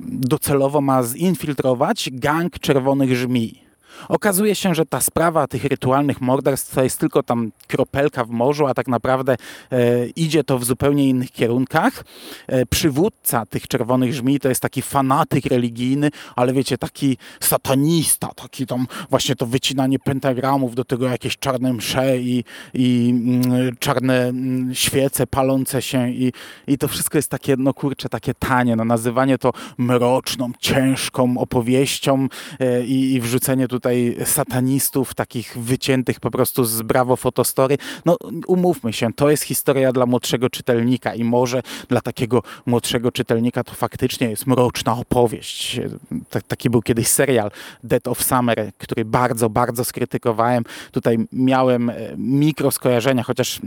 docelowo 0.00 0.80
ma 0.80 1.02
zinfiltrować 1.02 2.10
gang 2.12 2.58
czerwonych 2.58 3.16
żmij. 3.16 3.69
Okazuje 4.08 4.54
się, 4.54 4.74
że 4.74 4.86
ta 4.86 5.00
sprawa 5.00 5.46
tych 5.46 5.64
rytualnych 5.64 6.20
morderstw 6.20 6.74
to 6.74 6.82
jest 6.82 6.98
tylko 6.98 7.22
tam 7.22 7.52
kropelka 7.68 8.24
w 8.24 8.30
morzu, 8.30 8.66
a 8.66 8.74
tak 8.74 8.88
naprawdę 8.88 9.36
e, 9.72 10.06
idzie 10.06 10.44
to 10.44 10.58
w 10.58 10.64
zupełnie 10.64 11.08
innych 11.08 11.32
kierunkach. 11.32 12.04
E, 12.46 12.66
przywódca 12.66 13.46
tych 13.46 13.68
czerwonych 13.68 14.14
żmij 14.14 14.40
to 14.40 14.48
jest 14.48 14.60
taki 14.60 14.82
fanatyk 14.82 15.46
religijny, 15.46 16.10
ale 16.36 16.52
wiecie, 16.52 16.78
taki 16.78 17.16
satanista, 17.40 18.28
taki 18.28 18.66
tam 18.66 18.86
właśnie 19.10 19.36
to 19.36 19.46
wycinanie 19.46 19.98
pentagramów, 19.98 20.74
do 20.74 20.84
tego 20.84 21.08
jakieś 21.08 21.38
czarne 21.38 21.72
msze 21.72 22.18
i, 22.18 22.44
i 22.74 23.14
mm, 23.14 23.76
czarne 23.78 24.28
mm, 24.28 24.74
świece 24.74 25.26
palące 25.26 25.82
się 25.82 26.10
i, 26.10 26.32
i 26.66 26.78
to 26.78 26.88
wszystko 26.88 27.18
jest 27.18 27.28
takie, 27.28 27.54
no 27.58 27.74
kurczę, 27.74 28.08
takie 28.08 28.34
tanie, 28.34 28.76
no 28.76 28.84
nazywanie 28.84 29.38
to 29.38 29.52
mroczną, 29.78 30.52
ciężką 30.58 31.38
opowieścią 31.38 32.28
e, 32.60 32.84
i, 32.84 33.14
i 33.14 33.20
wrzucenie 33.20 33.68
tutaj 33.68 33.89
satanistów, 34.24 35.14
takich 35.14 35.58
wyciętych 35.58 36.20
po 36.20 36.30
prostu 36.30 36.64
z 36.64 36.82
Bravo 36.82 37.16
Fotostory. 37.16 37.78
No 38.04 38.16
umówmy 38.46 38.92
się, 38.92 39.12
to 39.12 39.30
jest 39.30 39.42
historia 39.42 39.92
dla 39.92 40.06
młodszego 40.06 40.50
czytelnika 40.50 41.14
i 41.14 41.24
może 41.24 41.62
dla 41.88 42.00
takiego 42.00 42.42
młodszego 42.66 43.12
czytelnika 43.12 43.64
to 43.64 43.74
faktycznie 43.74 44.30
jest 44.30 44.46
mroczna 44.46 44.92
opowieść. 44.92 45.80
Tak, 46.30 46.42
taki 46.42 46.70
był 46.70 46.82
kiedyś 46.82 47.08
serial 47.08 47.50
Dead 47.84 48.08
of 48.08 48.22
Summer, 48.22 48.70
który 48.78 49.04
bardzo, 49.04 49.50
bardzo 49.50 49.84
skrytykowałem. 49.84 50.64
Tutaj 50.92 51.18
miałem 51.32 51.90
e, 51.90 51.94
mikro 52.16 52.70
skojarzenia, 52.70 53.22
chociaż 53.22 53.58
e, 53.58 53.60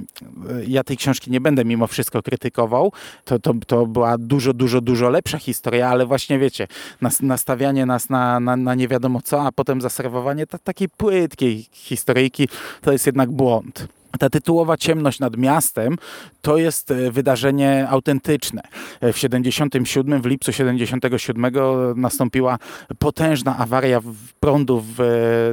ja 0.68 0.84
tej 0.84 0.98
książki 0.98 1.32
nie 1.32 1.42
będę 1.42 1.66
mimo 1.66 1.88
wszystko 1.88 2.22
krytykował. 2.22 2.92
To, 3.26 3.40
to, 3.40 3.54
to 3.68 3.86
była 3.86 4.18
dużo, 4.18 4.54
dużo, 4.54 4.82
dużo 4.82 5.10
lepsza 5.10 5.38
historia, 5.38 5.90
ale 5.90 6.06
właśnie 6.06 6.40
wiecie, 6.40 6.68
nas, 7.02 7.22
nastawianie 7.22 7.86
nas 7.86 8.10
na, 8.10 8.40
na, 8.40 8.56
na 8.56 8.76
nie 8.76 8.88
wiadomo 8.88 9.22
co, 9.22 9.42
a 9.42 9.52
potem 9.52 9.82
zaserwowanie 10.04 10.48
ta, 10.48 10.58
takiej 10.58 10.90
płytkiej 10.90 11.66
historyjki, 11.72 12.48
to 12.82 12.92
jest 12.92 13.06
jednak 13.06 13.32
błąd. 13.32 13.88
Ta 14.20 14.30
tytułowa 14.30 14.78
ciemność 14.78 15.20
nad 15.20 15.38
miastem 15.38 15.98
to 16.42 16.58
jest 16.58 16.92
e, 16.92 17.12
wydarzenie 17.12 17.88
autentyczne. 17.90 18.62
E, 19.02 19.14
W 19.14 19.18
77, 19.18 20.22
w 20.22 20.26
lipcu 20.26 20.52
77 20.52 21.54
nastąpiła 21.96 22.58
potężna 23.00 23.58
awaria 23.58 24.00
prądu 24.40 24.84
w 24.96 25.02
e, 25.02 25.06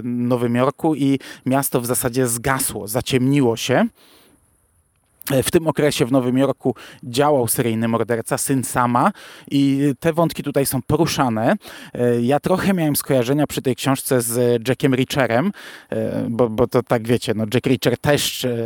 Nowym 0.04 0.54
Jorku 0.54 0.94
i 0.94 1.18
miasto 1.46 1.80
w 1.80 1.86
zasadzie 1.86 2.26
zgasło, 2.26 2.88
zaciemniło 2.88 3.56
się. 3.56 3.86
W 5.42 5.50
tym 5.50 5.68
okresie 5.68 6.06
w 6.06 6.12
Nowym 6.12 6.38
Jorku 6.38 6.74
działał 7.02 7.48
seryjny 7.48 7.88
morderca, 7.88 8.38
syn 8.38 8.64
Sama 8.64 9.12
i 9.50 9.92
te 10.00 10.12
wątki 10.12 10.42
tutaj 10.42 10.66
są 10.66 10.82
poruszane. 10.82 11.54
E, 11.94 12.20
Ja 12.20 12.40
trochę 12.40 12.74
miałem 12.74 12.96
skojarzenia 12.96 13.46
przy 13.46 13.62
tej 13.62 13.76
książce 13.76 14.22
z 14.22 14.68
Jackiem 14.68 14.94
Reacherem, 14.94 15.52
e, 15.90 16.26
bo, 16.28 16.48
bo 16.48 16.66
to 16.66 16.82
tak 16.82 17.08
wiecie, 17.08 17.32
no 17.36 17.44
Jack 17.54 17.66
Reacher 17.66 17.98
też 17.98 18.44
e, 18.44 18.56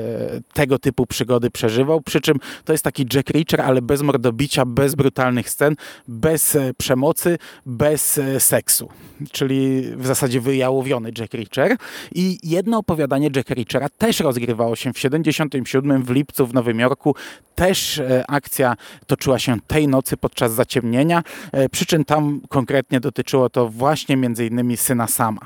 tego 0.53 0.79
typu 0.79 1.07
przygody 1.07 1.51
przeżywał, 1.51 2.01
przy 2.01 2.21
czym 2.21 2.37
to 2.65 2.73
jest 2.73 2.85
taki 2.85 3.07
Jack 3.15 3.31
Reacher, 3.31 3.61
ale 3.61 3.83
bez 3.83 4.03
mordobicia, 4.03 4.65
bez 4.65 4.95
brutalnych 4.95 5.51
scen, 5.51 5.75
bez 6.09 6.59
przemocy, 6.79 7.39
bez 7.67 8.21
seksu, 8.39 8.89
czyli 9.33 9.83
w 9.97 10.07
zasadzie 10.07 10.41
wyjałowiony 10.41 11.11
Jack 11.19 11.35
Reacher 11.35 11.77
i 12.15 12.39
jedno 12.43 12.79
opowiadanie 12.79 13.31
Jacka 13.37 13.55
Reachera 13.55 13.89
też 13.89 14.21
rozgrywało 14.21 14.77
się 14.77 14.93
w 14.93 14.99
77 14.99 16.03
w 16.03 16.11
lipcu 16.11 16.47
w 16.47 16.54
Nowym 16.55 16.81
Jorku. 16.81 17.15
Też 17.55 17.99
e, 17.99 18.25
akcja 18.29 18.77
toczyła 19.07 19.39
się 19.39 19.57
tej 19.67 19.89
nocy 19.89 20.17
podczas 20.17 20.53
zaciemnienia, 20.53 21.23
e, 21.53 21.69
przy 21.69 21.87
czym 21.87 22.05
tam 22.05 22.41
konkretnie 22.49 23.01
dotyczyło 23.01 23.51
to 23.51 23.69
właśnie 23.69 24.17
między 24.17 24.47
innymi 24.47 24.77
syna 24.77 25.07
Sama. 25.07 25.41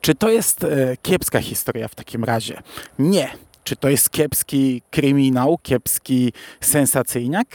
Czy 0.00 0.14
to 0.14 0.30
jest 0.30 0.64
e, 0.64 0.96
kiepska 1.02 1.40
historia 1.40 1.88
w 1.88 1.94
takim 1.94 2.24
razie? 2.24 2.62
Nie. 2.98 3.28
Czy 3.64 3.76
to 3.76 3.88
jest 3.88 4.10
kiepski 4.10 4.82
kryminał, 4.90 5.58
kiepski 5.62 6.32
sensacyjniak? 6.60 7.46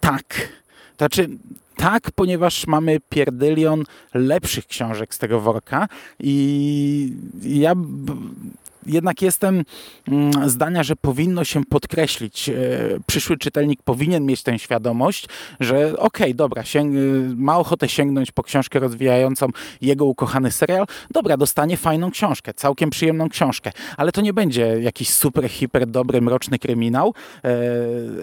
Tak. 0.00 0.48
Znaczy, 0.98 1.28
tak, 1.76 2.10
ponieważ 2.14 2.66
mamy 2.66 3.00
pierdylion 3.08 3.84
lepszych 4.14 4.66
książek 4.66 5.14
z 5.14 5.18
tego 5.18 5.40
worka 5.40 5.88
i 6.20 7.12
ja 7.42 7.74
jednak 8.86 9.22
jestem 9.22 9.64
mm, 10.08 10.50
zdania, 10.50 10.82
że 10.82 10.96
powinno 10.96 11.44
się 11.44 11.64
podkreślić. 11.64 12.48
e, 12.48 12.54
Przyszły 13.06 13.36
czytelnik 13.38 13.82
powinien 13.82 14.26
mieć 14.26 14.42
tę 14.42 14.58
świadomość, 14.58 15.26
że 15.60 15.96
okej, 15.98 16.34
dobra, 16.34 16.64
sięg, 16.64 16.94
ma 17.36 17.58
ochotę 17.58 17.88
sięgnąć 17.88 18.32
po 18.32 18.42
książkę 18.42 18.78
rozwijającą 18.78 19.46
jego 19.80 20.04
ukochany 20.04 20.50
serial. 20.50 20.86
Dobra, 21.10 21.36
dostanie 21.36 21.76
fajną 21.76 22.10
książkę, 22.10 22.54
całkiem 22.54 22.90
przyjemną 22.90 23.28
książkę, 23.28 23.72
ale 23.96 24.12
to 24.12 24.20
nie 24.20 24.32
będzie 24.32 24.66
jakiś 24.80 25.10
super, 25.10 25.48
hiper 25.48 25.86
dobry, 25.86 26.20
mroczny 26.20 26.58
kryminał. 26.58 27.14
E, 27.44 27.52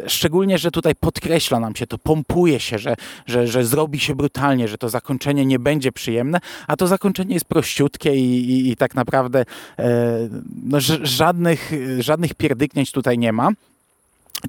Szczególnie, 0.07 0.57
że 0.57 0.71
tutaj 0.71 0.95
podkreśla 0.95 1.59
nam 1.59 1.75
się 1.75 1.87
to, 1.87 1.97
pompuje 1.97 2.59
się, 2.59 2.77
że, 2.79 2.95
że, 3.25 3.47
że 3.47 3.65
zrobi 3.65 3.99
się 3.99 4.15
brutalnie, 4.15 4.67
że 4.67 4.77
to 4.77 4.89
zakończenie 4.89 5.45
nie 5.45 5.59
będzie 5.59 5.91
przyjemne, 5.91 6.39
a 6.67 6.75
to 6.75 6.87
zakończenie 6.87 7.33
jest 7.33 7.45
prościutkie 7.45 8.15
i, 8.15 8.51
i, 8.51 8.71
i 8.71 8.75
tak 8.75 8.95
naprawdę 8.95 9.45
e, 9.79 10.29
no, 10.51 10.77
żadnych, 11.03 11.71
żadnych 11.99 12.33
pierdyknięć 12.33 12.91
tutaj 12.91 13.17
nie 13.17 13.33
ma. 13.33 13.49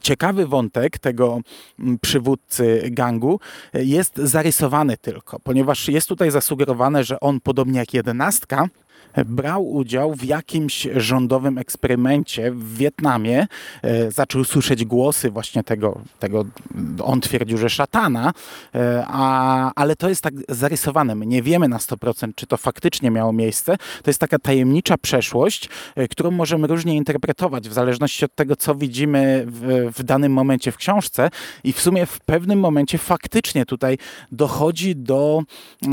Ciekawy 0.01 0.47
wątek 0.47 0.99
tego 0.99 1.41
mm, 1.79 1.99
przywódcy 1.99 2.89
gangu 2.91 3.41
e, 3.75 3.85
jest 3.85 4.17
zarysowany 4.17 4.97
tylko, 4.97 5.41
ponieważ 5.41 5.89
jest 5.89 6.09
tutaj 6.09 6.31
zasugerowane, 6.31 7.05
że 7.05 7.21
on, 7.21 7.41
podobnie 7.41 7.79
jak 7.79 7.95
jedenastka, 7.95 8.69
brał 9.27 9.71
udział 9.71 10.15
w 10.15 10.25
jakimś 10.25 10.89
rządowym 10.97 11.59
eksperymencie 11.59 12.51
w 12.51 12.77
Wietnamie. 12.77 13.47
E, 13.83 14.11
Zaczął 14.11 14.45
słyszeć 14.45 14.85
głosy 14.85 15.31
właśnie 15.31 15.63
tego, 15.63 16.01
tego 16.19 16.45
on 17.03 17.21
twierdził, 17.21 17.59
że 17.59 17.71
szatana, 17.71 18.33
e, 18.75 19.05
a, 19.09 19.73
ale 19.75 19.97
to 19.97 20.09
jest 20.09 20.23
tak 20.23 20.35
zarysowane. 20.49 21.15
My 21.15 21.27
nie 21.27 21.43
wiemy 21.43 21.69
na 21.69 21.79
100%, 21.79 22.33
czy 22.35 22.47
to 22.47 22.57
faktycznie 22.57 23.11
miało 23.11 23.33
miejsce. 23.33 23.77
To 23.77 24.11
jest 24.11 24.21
taka 24.21 24.39
tajemnicza 24.39 24.99
przeszłość, 24.99 25.69
e, 25.97 26.09
którą 26.09 26.31
możemy 26.31 26.67
różnie 26.67 26.97
interpretować 26.97 27.69
w 27.69 27.73
zależności 27.73 28.25
od 28.25 28.35
tego, 28.35 28.57
co 28.57 28.75
widzimy 28.75 29.45
w, 29.47 29.91
w 29.97 30.03
danym 30.03 30.33
momencie 30.33 30.73
w 30.73 30.77
książce 30.77 31.31
i 31.65 31.73
w 31.73 31.81
sumie 31.81 32.07
w 32.07 32.21
pewnym 32.21 32.61
momencie 32.61 32.99
faktycznie 32.99 33.67
tutaj 33.67 33.99
dochodzi 34.33 34.97
do 34.97 35.43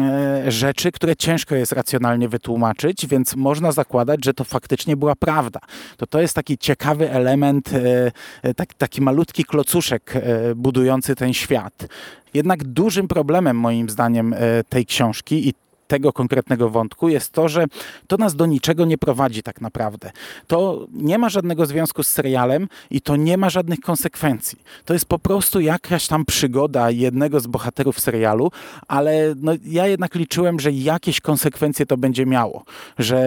e, 0.01 0.51
rzeczy, 0.51 0.91
które 0.91 1.15
ciężko 1.15 1.55
jest 1.55 1.71
racjonalnie 1.71 2.29
wytłumaczyć, 2.29 3.07
więc 3.09 3.35
można 3.35 3.71
zakładać, 3.71 4.25
że 4.25 4.33
to 4.33 4.43
faktycznie 4.43 4.97
była 4.97 5.15
prawda. 5.15 5.59
To 5.97 6.07
to 6.07 6.21
jest 6.21 6.35
taki 6.35 6.57
ciekawy 6.57 7.11
element, 7.11 7.73
e, 7.73 8.11
e, 8.43 8.53
tak, 8.53 8.73
taki 8.73 9.01
malutki 9.01 9.45
klocuszek 9.45 10.15
e, 10.15 10.55
budujący 10.55 11.15
ten 11.15 11.33
świat. 11.33 11.87
Jednak 12.33 12.63
dużym 12.63 13.07
problemem 13.07 13.57
moim 13.57 13.89
zdaniem 13.89 14.35
tej 14.69 14.85
książki 14.85 15.47
i 15.47 15.53
tego 15.89 16.13
konkretnego 16.13 16.69
wątku 16.69 17.10
jest 17.10 17.31
to, 17.31 17.50
że 17.50 17.65
to 18.08 18.17
nas 18.17 18.36
do 18.36 18.46
niczego 18.46 18.86
nie 18.86 18.98
prowadzi 18.98 19.43
tak 19.43 19.62
naprawdę. 19.62 20.12
To 20.48 20.88
nie 20.93 21.17
ma 21.17 21.29
żadnego 21.29 21.65
związku 21.65 22.03
z 22.03 22.08
serialem 22.08 22.67
i 22.89 23.01
to 23.01 23.15
nie 23.15 23.38
ma 23.38 23.50
żadnych 23.50 23.79
konsekwencji. 23.79 24.60
To 24.86 24.93
jest 24.93 25.05
po 25.05 25.19
prostu 25.19 25.60
jakaś 25.60 26.08
tam 26.08 26.25
przygoda 26.25 26.91
jednego 26.91 27.39
z 27.39 27.48
bohaterów 27.48 28.00
serialu, 28.00 28.51
ale 28.88 29.36
no, 29.38 29.51
ja 29.65 29.88
jednak 29.88 30.15
liczyłem, 30.15 30.60
że 30.60 30.72
jakieś 30.72 31.22
konsekwencje 31.22 31.86
to 31.86 31.98
będzie 31.98 32.25
miało, 32.25 32.63
że, 33.00 33.22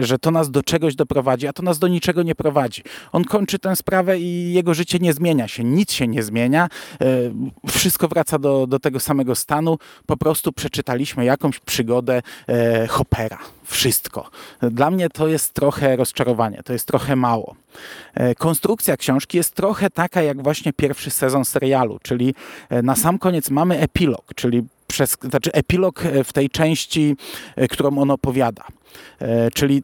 że 0.00 0.18
to 0.18 0.30
nas 0.30 0.50
do 0.50 0.62
czegoś 0.62 0.94
doprowadzi, 0.94 1.46
a 1.46 1.52
to 1.52 1.62
nas 1.62 1.78
do 1.78 1.88
niczego 1.88 2.22
nie 2.22 2.34
prowadzi. 2.34 2.82
On 3.12 3.24
kończy 3.24 3.58
tę 3.58 3.76
sprawę 3.76 4.18
i 4.18 4.52
jego 4.52 4.74
życie 4.74 4.98
nie 4.98 5.12
zmienia 5.12 5.48
się, 5.48 5.64
nic 5.64 5.92
się 5.92 6.08
nie 6.08 6.22
zmienia, 6.22 6.68
e, 7.00 7.06
wszystko 7.70 8.08
wraca 8.08 8.38
do, 8.38 8.66
do 8.66 8.78
tego 8.78 9.00
samego 9.00 9.34
stanu, 9.34 9.78
po 10.06 10.16
prostu 10.16 10.52
przeczytaliśmy 10.52 11.24
jakąś 11.24 11.58
przygodę 11.58 12.05
przygodę 12.06 12.22
e, 12.48 12.86
Hoppera. 12.86 13.38
Wszystko. 13.64 14.30
Dla 14.62 14.90
mnie 14.90 15.08
to 15.10 15.28
jest 15.28 15.52
trochę 15.52 15.96
rozczarowanie, 15.96 16.62
to 16.64 16.72
jest 16.72 16.88
trochę 16.88 17.16
mało. 17.16 17.56
E, 18.14 18.34
konstrukcja 18.34 18.96
książki 18.96 19.36
jest 19.36 19.54
trochę 19.54 19.90
taka 19.90 20.22
jak 20.22 20.42
właśnie 20.42 20.72
pierwszy 20.72 21.10
sezon 21.10 21.44
serialu, 21.44 21.98
czyli 22.02 22.34
e, 22.70 22.82
na 22.82 22.96
sam 22.96 23.18
koniec 23.18 23.50
mamy 23.50 23.78
epilog, 23.78 24.24
czyli 24.34 24.62
przez, 24.86 25.16
znaczy 25.22 25.52
epilog 25.52 26.04
e, 26.04 26.24
w 26.24 26.32
tej 26.32 26.50
części, 26.50 27.16
którą 27.70 27.98
on 27.98 28.10
opowiada. 28.10 28.64
Czyli 29.54 29.82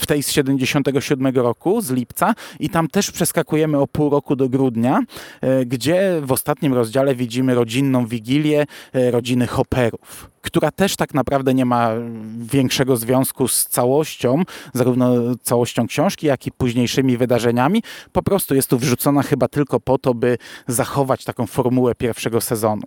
w 0.00 0.06
tej 0.06 0.22
z 0.22 0.30
77 0.30 1.34
roku, 1.34 1.80
z 1.80 1.90
lipca 1.90 2.34
i 2.60 2.70
tam 2.70 2.88
też 2.88 3.10
przeskakujemy 3.10 3.78
o 3.78 3.86
pół 3.86 4.10
roku 4.10 4.36
do 4.36 4.48
grudnia, 4.48 5.00
e, 5.40 5.66
gdzie 5.66 6.20
w 6.22 6.32
ostatnim 6.32 6.74
rozdziale 6.74 7.14
widzimy 7.14 7.54
rodzinną 7.54 8.06
wigilię 8.06 8.66
e, 8.92 9.10
rodziny 9.10 9.46
Hopperów, 9.46 10.30
która 10.40 10.70
też 10.70 10.96
tak 10.96 11.14
naprawdę 11.14 11.54
nie 11.54 11.64
ma 11.64 11.90
większego 12.38 12.96
związku 12.96 13.48
z 13.48 13.66
całością, 13.66 14.42
zarówno 14.74 15.36
całością 15.42 15.86
książki, 15.86 16.26
jak 16.26 16.46
i 16.46 16.52
późniejszymi 16.52 17.16
wydarzeniami. 17.16 17.82
Po 18.12 18.22
prostu 18.22 18.54
jest 18.54 18.68
tu 18.68 18.78
wrzucona 18.78 19.22
chyba 19.22 19.48
tylko 19.48 19.80
po 19.80 19.98
to, 19.98 20.14
by 20.14 20.38
zachować 20.66 21.24
taką 21.24 21.46
formułę 21.46 21.94
pierwszego 21.94 22.40
sezonu. 22.40 22.82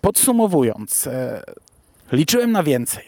Podsumowując, 0.00 1.06
e, 1.06 1.42
liczyłem 2.12 2.52
na 2.52 2.62
więcej. 2.62 3.04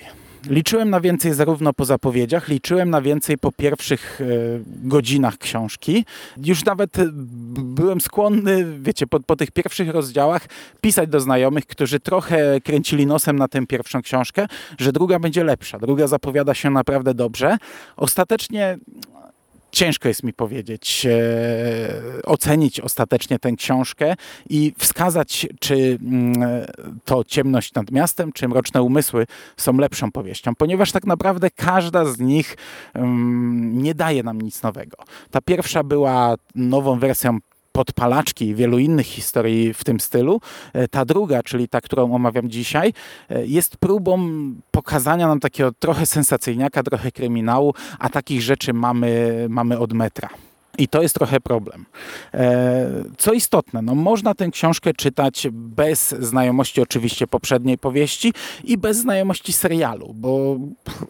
Liczyłem 0.48 0.90
na 0.90 1.00
więcej 1.00 1.34
zarówno 1.34 1.72
po 1.72 1.84
zapowiedziach, 1.84 2.48
liczyłem 2.48 2.90
na 2.90 3.02
więcej 3.02 3.38
po 3.38 3.52
pierwszych 3.52 4.20
e, 4.20 4.24
godzinach 4.66 5.38
książki. 5.38 6.04
Już 6.44 6.64
nawet 6.64 6.98
e, 6.98 7.06
byłem 7.52 8.00
skłonny, 8.00 8.78
wiecie, 8.80 9.06
po, 9.06 9.20
po 9.20 9.36
tych 9.36 9.50
pierwszych 9.50 9.88
rozdziałach 9.90 10.46
pisać 10.80 11.08
do 11.08 11.20
znajomych, 11.20 11.66
którzy 11.66 12.00
trochę 12.00 12.60
kręcili 12.60 13.06
nosem 13.06 13.36
na 13.36 13.48
tę 13.48 13.66
pierwszą 13.66 14.02
książkę, 14.02 14.46
że 14.78 14.92
druga 14.92 15.18
będzie 15.18 15.44
lepsza. 15.44 15.78
Druga 15.78 16.06
zapowiada 16.06 16.54
się 16.54 16.70
naprawdę 16.70 17.14
dobrze. 17.14 17.56
Ostatecznie 17.96 18.78
Ciężko 19.78 20.08
jest 20.08 20.22
mi 20.22 20.32
powiedzieć, 20.32 21.06
e, 21.06 22.22
ocenić 22.24 22.80
ostatecznie 22.80 23.38
tę 23.38 23.52
książkę 23.52 24.14
i 24.50 24.72
wskazać, 24.78 25.46
czy 25.60 25.98
mm, 26.02 26.34
to 27.04 27.24
Ciemność 27.24 27.74
nad 27.74 27.90
miastem, 27.90 28.32
czy 28.32 28.48
Mroczne 28.48 28.82
umysły 28.82 29.26
są 29.56 29.76
lepszą 29.76 30.12
powieścią, 30.12 30.54
ponieważ 30.54 30.92
tak 30.92 31.06
naprawdę 31.06 31.50
każda 31.50 32.04
z 32.04 32.18
nich 32.18 32.56
mm, 32.94 33.82
nie 33.82 33.94
daje 33.94 34.22
nam 34.22 34.40
nic 34.40 34.62
nowego. 34.62 34.96
Ta 35.30 35.40
pierwsza 35.40 35.82
była 35.82 36.34
nową 36.54 36.98
wersją 36.98 37.38
podpalaczki 37.78 38.46
i 38.46 38.54
wielu 38.54 38.78
innych 38.78 39.06
historii 39.06 39.74
w 39.74 39.84
tym 39.84 40.00
stylu. 40.00 40.40
E, 40.72 40.88
Ta 40.88 41.04
druga, 41.04 41.42
czyli 41.42 41.68
ta, 41.68 41.80
którą 41.80 42.14
omawiam 42.14 42.50
dzisiaj, 42.50 42.92
e, 43.30 43.46
jest 43.46 43.76
próbą 43.76 44.28
pokazania 44.70 45.28
nam 45.28 45.40
takiego 45.40 45.72
trochę 45.72 46.06
sensacyjniaka, 46.06 46.82
trochę 46.82 47.12
kryminału, 47.12 47.74
a 47.98 48.08
takich 48.08 48.42
rzeczy 48.42 48.72
mamy, 48.72 49.46
mamy 49.48 49.78
od 49.78 49.92
metra. 49.92 50.28
I 50.78 50.88
to 50.88 51.02
jest 51.02 51.14
trochę 51.14 51.40
problem. 51.40 51.86
E, 52.34 53.04
Co 53.18 53.32
istotne, 53.32 53.82
no 53.82 53.94
można 53.94 54.34
tę 54.34 54.50
książkę 54.50 54.92
czytać 54.94 55.48
bez 55.52 56.08
znajomości 56.08 56.80
oczywiście 56.80 57.26
poprzedniej 57.26 57.78
powieści 57.78 58.32
i 58.64 58.78
bez 58.78 58.96
znajomości 58.96 59.52
serialu, 59.52 60.14
bo 60.14 60.56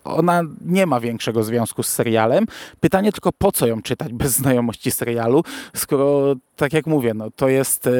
ona 0.04 0.42
nie 0.64 0.86
ma 0.86 1.00
większego 1.00 1.42
związku 1.42 1.82
z 1.82 1.88
serialem. 1.88 2.46
Pytanie 2.80 3.12
tylko 3.12 3.32
po 3.32 3.52
co 3.52 3.66
ją 3.66 3.82
czytać 3.82 4.12
bez 4.12 4.32
znajomości 4.32 4.90
serialu, 4.90 5.44
skoro 5.74 6.34
tak 6.56 6.72
jak 6.72 6.86
mówię, 6.86 7.14
no 7.14 7.30
to 7.30 7.48
jest 7.48 7.86
e, 7.86 7.90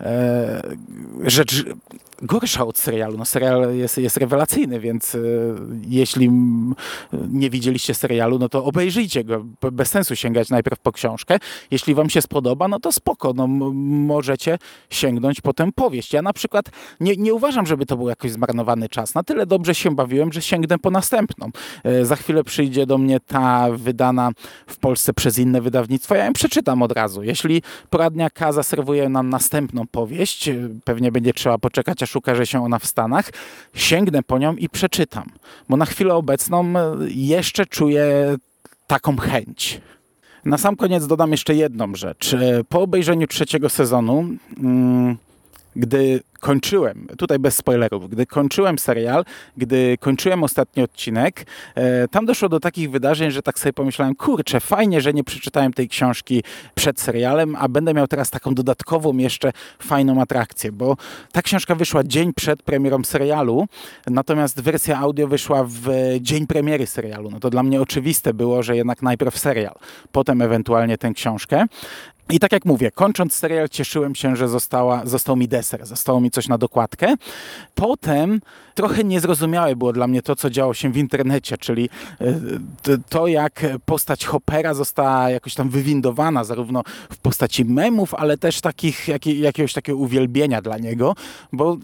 e, 0.00 0.62
rzecz 1.24 1.64
gorsza 2.22 2.66
od 2.66 2.78
serialu. 2.78 3.18
No 3.18 3.24
serial 3.24 3.74
jest, 3.76 3.98
jest 3.98 4.16
rewelacyjny, 4.16 4.80
więc 4.80 5.14
e, 5.14 5.18
jeśli 5.88 6.30
nie 7.28 7.50
widzieliście 7.50 7.94
serialu, 7.94 8.38
no 8.38 8.48
to 8.48 8.64
obejrzyjcie 8.64 9.24
go. 9.24 9.44
Be- 9.60 9.72
Bez 9.72 9.88
sensu 9.88 10.16
sięgać 10.16 10.50
najpierw 10.50 10.78
po 10.78 10.92
książkę. 10.92 11.38
Jeśli 11.70 11.94
wam 11.94 12.10
się 12.10 12.22
spodoba, 12.22 12.68
no 12.68 12.80
to 12.80 12.92
spoko, 12.92 13.32
no 13.32 13.46
możecie 13.46 14.58
sięgnąć 14.90 15.40
po 15.40 15.52
tę 15.54 15.72
powieść. 15.74 16.12
Ja 16.12 16.22
na 16.22 16.32
przykład 16.32 16.66
nie, 17.00 17.16
nie 17.16 17.34
uważam, 17.34 17.66
żeby 17.66 17.86
to 17.86 17.96
był 17.96 18.08
jakoś 18.08 18.30
zmarnowany 18.32 18.88
czas. 18.88 19.14
Na 19.14 19.22
tyle 19.22 19.46
dobrze 19.46 19.74
się 19.74 19.94
bawiłem, 19.94 20.32
że 20.32 20.42
sięgnę 20.42 20.78
po 20.78 20.90
następną. 20.90 21.50
E, 21.84 22.04
Za 22.04 22.16
chwilę 22.16 22.44
przyjdzie 22.44 22.86
do 22.86 22.98
mnie 22.98 23.20
ta 23.20 23.66
wydana 23.72 24.30
w 24.66 24.76
Polsce 24.78 25.12
przez 25.12 25.38
inne 25.38 25.60
wydawnictwo. 25.60 26.14
Ja 26.14 26.24
ją 26.24 26.32
przeczytam 26.32 26.82
od 26.82 26.92
razu. 26.92 27.22
Jeśli 27.22 27.62
poradnia 27.90 28.30
K 28.30 28.52
zaserwuje 28.52 29.08
nam 29.08 29.30
następną 29.30 29.86
powieść, 29.86 30.48
e, 30.48 30.54
pewnie 30.84 31.12
będzie 31.12 31.32
trzeba 31.32 31.58
poczekać, 31.58 32.02
aż 32.06 32.16
ukaże 32.16 32.46
się 32.46 32.64
ona 32.64 32.78
w 32.78 32.86
Stanach, 32.86 33.30
sięgnę 33.74 34.22
po 34.22 34.38
nią 34.38 34.56
i 34.56 34.68
przeczytam. 34.68 35.24
Bo 35.68 35.76
na 35.76 35.86
chwilę 35.86 36.14
obecną 36.14 36.64
e, 36.76 36.96
jeszcze 37.08 37.66
czuję 37.66 38.36
taką 38.86 39.16
chęć. 39.16 39.80
Na 40.44 40.58
sam 40.58 40.76
koniec 40.76 41.06
dodam 41.06 41.30
jeszcze 41.30 41.54
jedną 41.54 41.94
rzecz. 41.94 42.34
E, 42.34 42.64
Po 42.68 42.80
obejrzeniu 42.80 43.26
trzeciego 43.26 43.68
sezonu, 43.68 44.24
mm, 44.58 45.16
gdy 45.76 46.20
kończyłem, 46.40 47.06
tutaj 47.18 47.38
bez 47.38 47.56
spoilerów, 47.56 48.10
gdy 48.10 48.26
kończyłem 48.26 48.78
serial, 48.78 49.24
gdy 49.56 49.98
kończyłem 50.00 50.44
ostatni 50.44 50.82
odcinek, 50.82 51.46
e, 51.74 52.08
tam 52.08 52.26
doszło 52.26 52.48
do 52.48 52.60
takich 52.60 52.90
wydarzeń, 52.90 53.30
że 53.30 53.42
tak 53.42 53.58
sobie 53.58 53.72
pomyślałem, 53.72 54.14
kurczę, 54.14 54.60
fajnie, 54.60 55.00
że 55.00 55.12
nie 55.12 55.24
przeczytałem 55.24 55.72
tej 55.72 55.88
książki 55.88 56.42
przed 56.74 57.00
serialem, 57.00 57.56
a 57.58 57.68
będę 57.68 57.94
miał 57.94 58.06
teraz 58.06 58.30
taką 58.30 58.54
dodatkową 58.54 59.16
jeszcze 59.16 59.52
fajną 59.78 60.20
atrakcję, 60.20 60.72
bo 60.72 60.96
ta 61.32 61.42
książka 61.42 61.74
wyszła 61.74 62.04
dzień 62.04 62.32
przed 62.32 62.62
premierą 62.62 63.04
serialu, 63.04 63.66
natomiast 64.06 64.60
wersja 64.60 64.98
audio 64.98 65.28
wyszła 65.28 65.64
w 65.68 65.88
dzień 66.20 66.46
premiery 66.46 66.86
serialu. 66.86 67.30
No 67.30 67.40
to 67.40 67.50
dla 67.50 67.62
mnie 67.62 67.80
oczywiste 67.80 68.34
było, 68.34 68.62
że 68.62 68.76
jednak 68.76 69.02
najpierw 69.02 69.38
serial, 69.38 69.74
potem 70.12 70.42
ewentualnie 70.42 70.98
tę 70.98 71.12
książkę. 71.12 71.66
I 72.30 72.38
tak 72.38 72.52
jak 72.52 72.64
mówię, 72.64 72.90
kończąc 72.90 73.34
serial, 73.34 73.68
cieszyłem 73.68 74.14
się, 74.14 74.36
że 74.36 74.48
została, 74.48 75.06
został 75.06 75.36
mi 75.36 75.48
deser, 75.48 75.86
zostało 75.86 76.20
mi 76.20 76.30
coś 76.30 76.48
na 76.48 76.58
dokładkę. 76.58 77.14
Potem 77.74 78.40
trochę 78.74 79.04
niezrozumiałe 79.04 79.76
było 79.76 79.92
dla 79.92 80.06
mnie 80.06 80.22
to, 80.22 80.36
co 80.36 80.50
działo 80.50 80.74
się 80.74 80.92
w 80.92 80.96
internecie, 80.96 81.58
czyli 81.58 81.88
e, 82.20 82.34
to, 83.08 83.26
jak 83.26 83.66
postać 83.84 84.24
Hoppera 84.24 84.74
została 84.74 85.30
jakoś 85.30 85.54
tam 85.54 85.68
wywindowana, 85.68 86.44
zarówno 86.44 86.82
w 87.10 87.18
postaci 87.18 87.64
memów, 87.64 88.14
ale 88.14 88.38
też 88.38 88.60
takich, 88.60 89.08
jakie, 89.08 89.34
jakiegoś 89.34 89.72
takiego 89.72 89.98
uwielbienia 89.98 90.62
dla 90.62 90.78
niego, 90.78 91.14
bo 91.52 91.76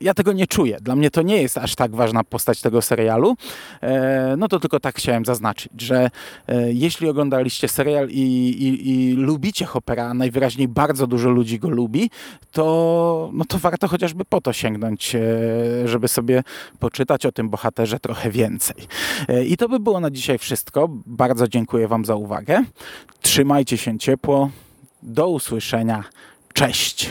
ja 0.00 0.14
tego 0.14 0.32
nie 0.32 0.46
czuję. 0.46 0.78
Dla 0.80 0.96
mnie 0.96 1.10
to 1.10 1.22
nie 1.22 1.42
jest 1.42 1.58
aż 1.58 1.74
tak 1.74 1.94
ważna 1.96 2.24
postać 2.24 2.60
tego 2.60 2.82
serialu. 2.82 3.36
E, 3.82 4.34
no 4.38 4.48
to 4.48 4.60
tylko 4.60 4.80
tak 4.80 4.96
chciałem 4.96 5.24
zaznaczyć, 5.24 5.72
że 5.78 6.10
e, 6.48 6.72
jeśli 6.72 7.08
oglądaliście 7.08 7.68
serial 7.68 8.08
i, 8.08 8.20
i, 8.48 8.90
i 8.90 9.12
lubicie 9.12 9.64
Hoppera, 9.64 10.04
a 10.04 10.14
najwyraźniej 10.14 10.68
bardzo 10.68 11.06
dużo 11.06 11.30
ludzi 11.30 11.58
go 11.58 11.70
lubi, 11.70 12.10
to, 12.52 13.30
no 13.32 13.44
to 13.44 13.58
warto 13.58 13.88
chociażby 13.88 14.24
po 14.24 14.40
to 14.40 14.52
sięgnąć, 14.52 15.14
e, 15.14 15.20
żeby 15.84 16.08
sobie 16.08 16.42
poczytać 16.78 17.26
o 17.26 17.32
tym 17.32 17.48
bohaterze 17.48 18.00
trochę 18.00 18.30
więcej. 18.30 18.76
I 19.46 19.56
to 19.56 19.68
by 19.68 19.80
było 19.80 20.00
na 20.00 20.10
dzisiaj 20.10 20.38
wszystko. 20.38 20.88
Bardzo 21.06 21.48
dziękuję 21.48 21.88
Wam 21.88 22.04
za 22.04 22.14
uwagę. 22.14 22.64
Trzymajcie 23.22 23.76
się 23.76 23.98
ciepło. 23.98 24.50
Do 25.02 25.28
usłyszenia. 25.28 26.04
Cześć. 26.54 27.10